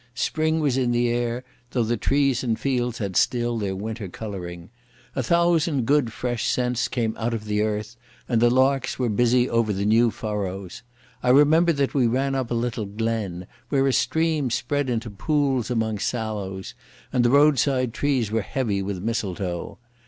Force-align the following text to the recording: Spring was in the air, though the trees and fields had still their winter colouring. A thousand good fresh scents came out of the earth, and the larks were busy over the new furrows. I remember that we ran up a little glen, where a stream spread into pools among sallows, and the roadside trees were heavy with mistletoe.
Spring 0.15 0.59
was 0.59 0.77
in 0.79 0.89
the 0.91 1.09
air, 1.09 1.43
though 1.73 1.83
the 1.83 1.95
trees 1.95 2.43
and 2.43 2.59
fields 2.59 2.97
had 2.97 3.15
still 3.15 3.59
their 3.59 3.75
winter 3.75 4.07
colouring. 4.07 4.71
A 5.15 5.21
thousand 5.21 5.85
good 5.85 6.11
fresh 6.11 6.47
scents 6.49 6.87
came 6.87 7.15
out 7.19 7.35
of 7.35 7.45
the 7.45 7.61
earth, 7.61 7.97
and 8.27 8.41
the 8.41 8.49
larks 8.49 8.97
were 8.97 9.09
busy 9.09 9.47
over 9.47 9.71
the 9.71 9.85
new 9.85 10.09
furrows. 10.09 10.81
I 11.21 11.29
remember 11.29 11.71
that 11.73 11.93
we 11.93 12.07
ran 12.07 12.33
up 12.33 12.49
a 12.49 12.55
little 12.55 12.87
glen, 12.87 13.45
where 13.69 13.85
a 13.85 13.93
stream 13.93 14.49
spread 14.49 14.89
into 14.89 15.11
pools 15.11 15.69
among 15.69 15.99
sallows, 15.99 16.73
and 17.13 17.23
the 17.23 17.29
roadside 17.29 17.93
trees 17.93 18.31
were 18.31 18.41
heavy 18.41 18.81
with 18.81 19.03
mistletoe. 19.03 19.77